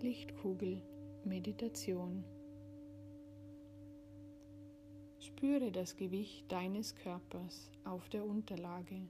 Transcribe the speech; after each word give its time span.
Lichtkugel 0.00 0.80
Meditation. 1.24 2.22
Spüre 5.18 5.72
das 5.72 5.96
Gewicht 5.96 6.50
deines 6.52 6.94
Körpers 6.94 7.72
auf 7.84 8.08
der 8.08 8.24
Unterlage. 8.24 9.08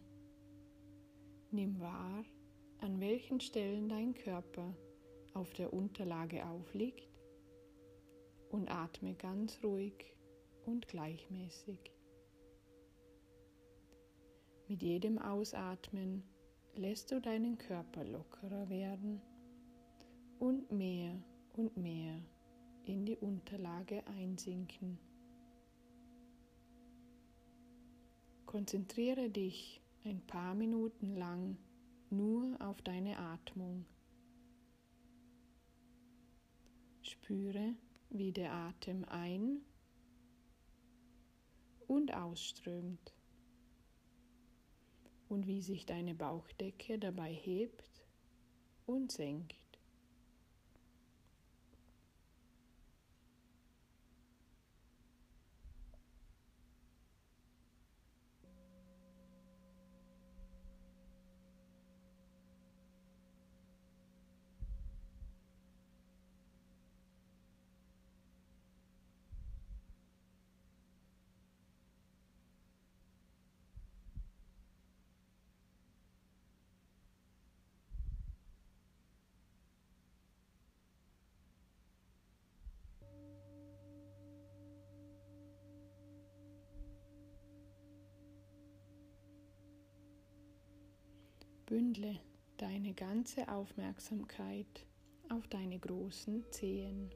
Nimm 1.51 1.79
wahr, 1.79 2.25
an 2.79 3.01
welchen 3.01 3.39
Stellen 3.41 3.91
dein 3.91 4.15
Körper 4.15 4.75
auf 5.35 5.53
der 5.53 5.75
Unterlage 5.75 6.47
aufliegt 6.47 7.07
und 8.49 8.71
atme 8.71 9.13
ganz 9.15 9.63
ruhig 9.63 10.17
und 10.65 10.89
gleichmäßig. 10.89 11.93
Mit 14.69 14.83
jedem 14.83 15.19
Ausatmen 15.19 16.23
lässt 16.77 17.13
du 17.13 17.21
deinen 17.21 17.59
Körper 17.59 18.05
lockerer 18.05 18.71
werden 18.71 19.21
und 20.39 20.71
mehr 20.71 21.23
und 21.55 21.77
mehr 21.77 22.21
in 22.85 23.05
die 23.05 23.17
Unterlage 23.17 24.07
einsinken. 24.07 24.99
Konzentriere 28.47 29.29
dich 29.29 29.83
ein 30.05 30.21
paar 30.27 30.55
Minuten 30.55 31.17
lang 31.17 31.59
nur 32.11 32.57
auf 32.61 32.81
deine 32.81 33.19
Atmung. 33.19 33.85
Spüre, 37.03 37.75
wie 38.11 38.33
der 38.33 38.53
Atem 38.53 39.05
ein 39.05 39.61
und 41.87 42.15
ausströmt 42.15 43.13
und 45.29 45.47
wie 45.47 45.61
sich 45.61 45.85
deine 45.85 46.15
Bauchdecke 46.15 46.99
dabei 46.99 47.33
hebt 47.33 48.07
und 48.87 49.13
senkt. 49.13 49.58
Bündle 91.69 92.19
deine 92.57 92.95
ganze 92.95 93.47
Aufmerksamkeit 93.47 94.87
auf 95.29 95.47
deine 95.49 95.79
großen 95.79 96.51
Zehen. 96.51 97.11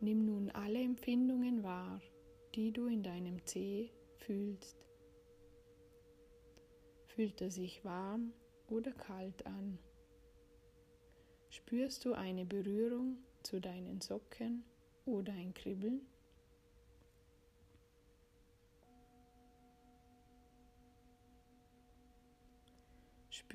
Nimm 0.00 0.24
nun 0.24 0.50
alle 0.50 0.82
Empfindungen 0.82 1.62
wahr, 1.62 2.00
die 2.56 2.72
du 2.72 2.88
in 2.88 3.04
deinem 3.04 3.46
Zeh 3.46 3.92
fühlst. 4.16 4.84
Fühlt 7.06 7.40
er 7.40 7.52
sich 7.52 7.84
warm 7.84 8.32
oder 8.68 8.90
kalt 8.90 9.46
an? 9.46 9.78
Spürst 11.50 12.04
du 12.04 12.14
eine 12.14 12.44
Berührung 12.44 13.18
zu 13.44 13.60
deinen 13.60 14.00
Socken 14.00 14.64
oder 15.04 15.32
ein 15.34 15.54
Kribbeln? 15.54 16.00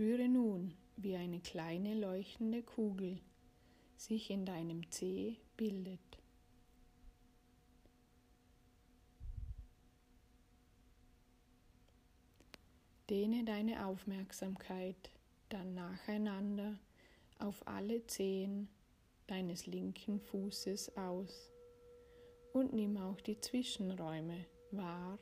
Spüre 0.01 0.27
nun, 0.27 0.73
wie 0.97 1.15
eine 1.15 1.39
kleine 1.41 1.93
leuchtende 1.93 2.63
Kugel 2.63 3.19
sich 3.97 4.31
in 4.31 4.47
deinem 4.47 4.89
Zeh 4.89 5.37
bildet. 5.57 5.99
Dehne 13.11 13.43
deine 13.43 13.85
Aufmerksamkeit 13.85 15.11
dann 15.49 15.75
nacheinander 15.75 16.79
auf 17.37 17.67
alle 17.67 18.03
Zehen 18.07 18.69
deines 19.27 19.67
linken 19.67 20.19
Fußes 20.19 20.97
aus 20.97 21.51
und 22.53 22.73
nimm 22.73 22.97
auch 22.97 23.21
die 23.21 23.39
Zwischenräume 23.39 24.47
wahr 24.71 25.19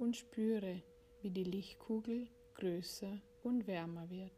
und 0.00 0.16
spüre, 0.16 0.82
wie 1.22 1.30
die 1.30 1.44
Lichtkugel 1.44 2.26
größer 2.54 3.20
und 3.42 3.66
wärmer 3.66 4.08
wird. 4.10 4.32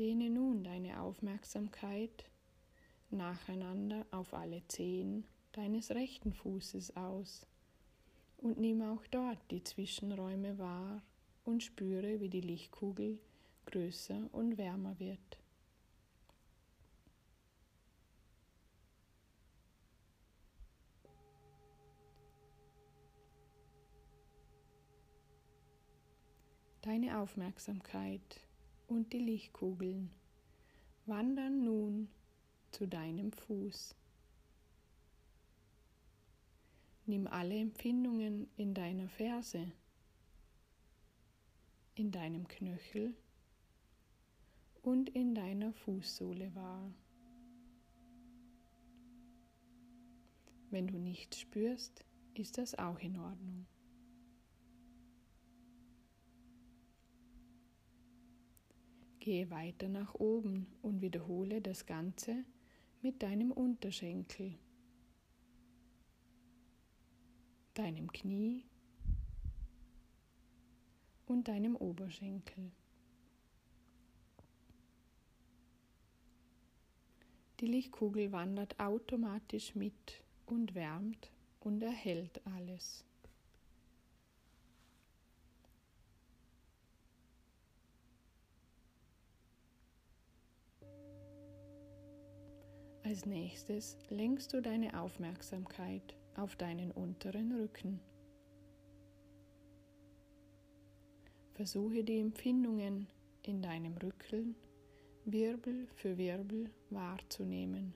Dehne 0.00 0.30
nun 0.30 0.64
deine 0.64 0.98
Aufmerksamkeit 1.02 2.29
nacheinander 3.12 4.06
auf 4.10 4.34
alle 4.34 4.66
Zehen 4.68 5.24
deines 5.52 5.90
rechten 5.90 6.32
Fußes 6.32 6.96
aus 6.96 7.46
und 8.38 8.58
nimm 8.58 8.82
auch 8.82 9.06
dort 9.10 9.38
die 9.50 9.62
Zwischenräume 9.62 10.58
wahr 10.58 11.02
und 11.44 11.62
spüre, 11.62 12.20
wie 12.20 12.28
die 12.28 12.40
Lichtkugel 12.40 13.18
größer 13.66 14.28
und 14.32 14.58
wärmer 14.58 14.98
wird. 14.98 15.38
Deine 26.82 27.18
Aufmerksamkeit 27.18 28.40
und 28.88 29.12
die 29.12 29.18
Lichtkugeln 29.18 30.10
wandern 31.04 31.62
nun 31.62 32.08
zu 32.70 32.86
deinem 32.86 33.32
Fuß. 33.32 33.94
Nimm 37.06 37.26
alle 37.26 37.58
Empfindungen 37.58 38.48
in 38.56 38.74
deiner 38.74 39.08
Ferse, 39.08 39.72
in 41.94 42.12
deinem 42.12 42.46
Knöchel 42.46 43.14
und 44.82 45.10
in 45.10 45.34
deiner 45.34 45.72
Fußsohle 45.72 46.54
wahr. 46.54 46.94
Wenn 50.70 50.86
du 50.86 50.98
nichts 50.98 51.40
spürst, 51.40 52.04
ist 52.34 52.58
das 52.58 52.76
auch 52.76 53.00
in 53.00 53.18
Ordnung. 53.18 53.66
Gehe 59.18 59.50
weiter 59.50 59.88
nach 59.88 60.14
oben 60.14 60.66
und 60.80 61.02
wiederhole 61.02 61.60
das 61.60 61.86
Ganze 61.86 62.44
mit 63.02 63.22
deinem 63.22 63.50
Unterschenkel, 63.50 64.58
deinem 67.74 68.12
Knie 68.12 68.64
und 71.26 71.48
deinem 71.48 71.76
Oberschenkel. 71.76 72.70
Die 77.60 77.66
Lichtkugel 77.66 78.32
wandert 78.32 78.78
automatisch 78.80 79.74
mit 79.74 80.22
und 80.46 80.74
wärmt 80.74 81.30
und 81.60 81.82
erhält 81.82 82.40
alles. 82.46 83.04
Als 93.10 93.26
nächstes 93.26 93.98
lenkst 94.08 94.52
du 94.52 94.62
deine 94.62 95.00
Aufmerksamkeit 95.00 96.14
auf 96.36 96.54
deinen 96.54 96.92
unteren 96.92 97.50
Rücken. 97.60 97.98
Versuche 101.54 102.04
die 102.04 102.20
Empfindungen 102.20 103.08
in 103.42 103.62
deinem 103.62 103.96
Rücken 103.96 104.54
Wirbel 105.24 105.88
für 105.96 106.18
Wirbel 106.18 106.70
wahrzunehmen. 106.90 107.94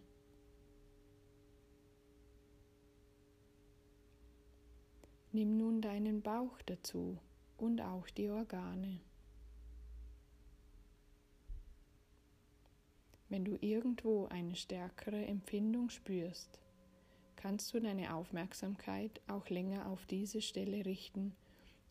Nimm 5.30 5.56
nun 5.56 5.80
deinen 5.80 6.22
Bauch 6.22 6.60
dazu 6.66 7.18
und 7.56 7.80
auch 7.80 8.08
die 8.10 8.30
Organe. 8.30 8.98
Wenn 13.34 13.44
du 13.44 13.58
irgendwo 13.60 14.26
eine 14.26 14.54
stärkere 14.54 15.26
Empfindung 15.26 15.90
spürst, 15.90 16.60
kannst 17.34 17.74
du 17.74 17.80
deine 17.80 18.14
Aufmerksamkeit 18.14 19.20
auch 19.26 19.48
länger 19.48 19.88
auf 19.88 20.06
diese 20.06 20.40
Stelle 20.40 20.84
richten 20.84 21.34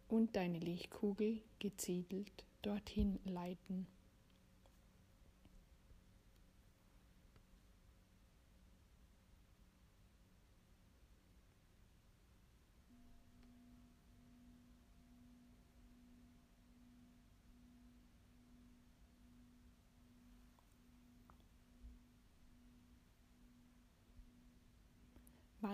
und 0.07 0.37
deine 0.37 0.59
Lichtkugel 0.59 1.41
gezielt 1.59 2.45
dorthin 2.61 3.19
leiten. 3.25 3.87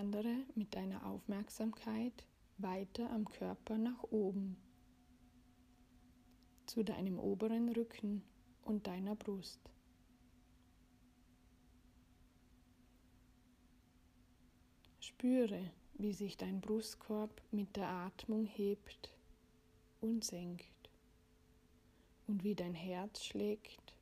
Wandere 0.00 0.46
mit 0.54 0.74
deiner 0.74 1.04
Aufmerksamkeit 1.04 2.26
weiter 2.56 3.10
am 3.10 3.28
Körper 3.28 3.76
nach 3.76 4.02
oben 4.04 4.56
zu 6.64 6.82
deinem 6.82 7.18
oberen 7.18 7.68
Rücken 7.68 8.22
und 8.62 8.86
deiner 8.86 9.14
Brust. 9.14 9.60
Spüre, 15.00 15.70
wie 15.98 16.14
sich 16.14 16.38
dein 16.38 16.62
Brustkorb 16.62 17.42
mit 17.50 17.76
der 17.76 17.90
Atmung 17.90 18.46
hebt 18.46 19.14
und 20.00 20.24
senkt 20.24 20.88
und 22.26 22.42
wie 22.42 22.54
dein 22.54 22.72
Herz 22.72 23.22
schlägt 23.22 23.94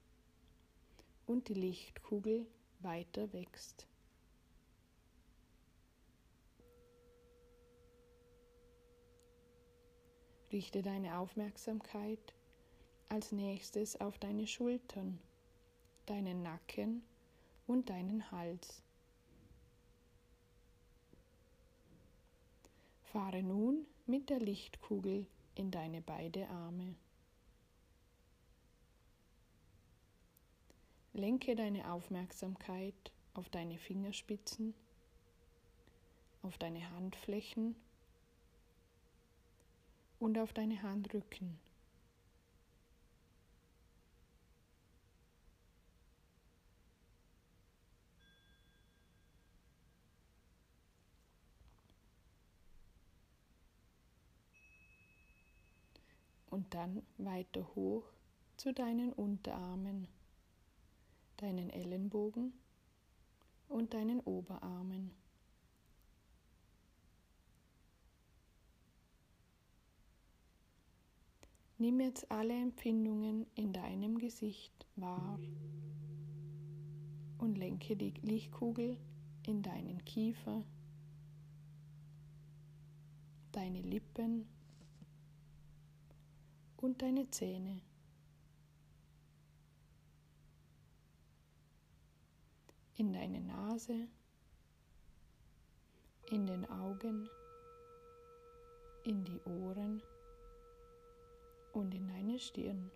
und 1.26 1.48
die 1.48 1.54
Lichtkugel 1.54 2.46
weiter 2.82 3.32
wächst. 3.32 3.88
Richte 10.50 10.80
deine 10.80 11.18
Aufmerksamkeit 11.18 12.32
als 13.10 13.32
nächstes 13.32 14.00
auf 14.00 14.18
deine 14.18 14.46
Schultern, 14.46 15.18
deinen 16.06 16.42
Nacken 16.42 17.02
und 17.66 17.90
deinen 17.90 18.30
Hals. 18.30 18.82
Fahre 23.04 23.42
nun 23.42 23.86
mit 24.06 24.30
der 24.30 24.40
Lichtkugel 24.40 25.26
in 25.54 25.70
deine 25.70 26.00
beide 26.00 26.48
Arme. 26.48 26.94
Lenke 31.12 31.56
deine 31.56 31.92
Aufmerksamkeit 31.92 33.12
auf 33.34 33.48
deine 33.50 33.78
Fingerspitzen, 33.78 34.72
auf 36.42 36.56
deine 36.58 36.88
Handflächen 36.90 37.74
und 40.18 40.38
auf 40.38 40.52
deine 40.52 40.82
Handrücken. 40.82 41.58
Und 56.50 56.74
dann 56.74 57.02
weiter 57.18 57.66
hoch 57.74 58.04
zu 58.56 58.72
deinen 58.72 59.12
Unterarmen, 59.12 60.08
deinen 61.36 61.70
Ellenbogen 61.70 62.52
und 63.68 63.94
deinen 63.94 64.18
Oberarmen. 64.20 65.27
Nimm 71.80 72.00
jetzt 72.00 72.28
alle 72.28 72.54
Empfindungen 72.60 73.46
in 73.54 73.72
deinem 73.72 74.18
Gesicht 74.18 74.84
wahr 74.96 75.38
und 77.38 77.56
lenke 77.56 77.94
die 77.94 78.14
Lichtkugel 78.20 78.98
in 79.46 79.62
deinen 79.62 80.04
Kiefer, 80.04 80.64
deine 83.52 83.80
Lippen 83.80 84.48
und 86.78 87.00
deine 87.00 87.30
Zähne. 87.30 87.80
In 92.96 93.12
deine 93.12 93.40
Nase, 93.40 94.08
in 96.32 96.44
den 96.44 96.68
Augen, 96.68 97.28
in 99.04 99.24
die 99.24 99.40
Ohren 99.42 100.02
und 101.78 101.94
in 101.94 102.08
deine 102.08 102.38
Stirn. 102.38 102.90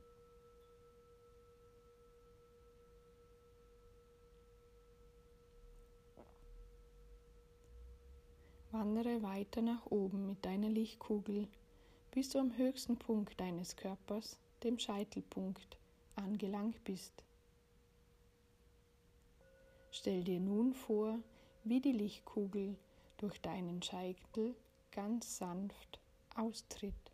Wandere 8.73 9.23
weiter 9.23 9.63
nach 9.63 9.87
oben 9.87 10.27
mit 10.27 10.45
deiner 10.45 10.69
Lichtkugel, 10.69 11.47
bis 12.11 12.31
du 12.31 12.39
am 12.39 12.57
höchsten 12.57 12.97
Punkt 12.97 13.39
deines 13.39 13.77
Körpers, 13.77 14.39
dem 14.63 14.79
Scheitelpunkt, 14.79 15.77
angelangt 16.17 16.83
bist. 16.85 17.13
Stell 19.91 20.25
dir 20.25 20.41
nun 20.41 20.73
vor, 20.73 21.19
wie 21.65 21.81
die 21.81 21.93
Lichtkugel 21.93 22.77
durch 23.19 23.41
deinen 23.43 23.83
Scheitel 23.83 24.55
ganz 24.91 25.37
sanft 25.37 26.01
austritt. 26.35 27.12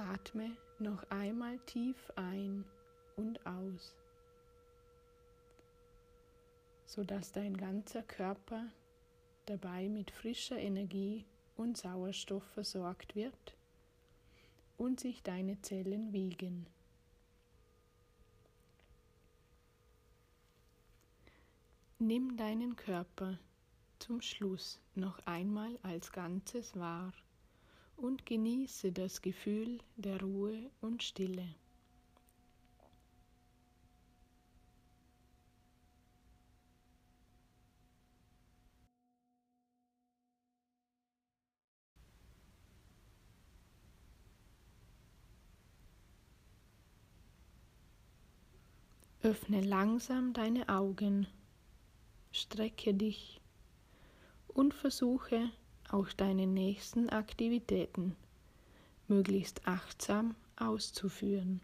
Atme 0.00 0.56
noch 0.78 1.02
einmal 1.10 1.58
tief 1.66 2.10
ein 2.16 2.64
und 3.16 3.44
aus, 3.46 3.94
sodass 6.86 7.32
dein 7.32 7.54
ganzer 7.54 8.02
Körper 8.02 8.64
dabei 9.44 9.88
mit 9.90 10.10
frischer 10.10 10.58
Energie 10.58 11.26
und 11.56 11.76
Sauerstoff 11.76 12.44
versorgt 12.44 13.14
wird 13.14 13.56
und 14.78 15.00
sich 15.00 15.22
deine 15.22 15.60
Zellen 15.60 16.14
wiegen. 16.14 16.66
Nimm 21.98 22.38
deinen 22.38 22.76
Körper 22.76 23.38
zum 23.98 24.22
Schluss 24.22 24.80
noch 24.94 25.18
einmal 25.26 25.78
als 25.82 26.10
Ganzes 26.12 26.74
wahr 26.78 27.12
und 28.00 28.24
genieße 28.24 28.92
das 28.92 29.20
Gefühl 29.20 29.78
der 29.96 30.20
Ruhe 30.22 30.70
und 30.80 31.02
Stille. 31.02 31.54
Öffne 49.22 49.60
langsam 49.60 50.32
deine 50.32 50.70
Augen, 50.70 51.26
strecke 52.32 52.94
dich 52.94 53.42
und 54.48 54.72
versuche 54.72 55.50
auch 55.92 56.12
deine 56.12 56.46
nächsten 56.46 57.08
Aktivitäten 57.10 58.16
möglichst 59.08 59.66
achtsam 59.66 60.34
auszuführen. 60.56 61.60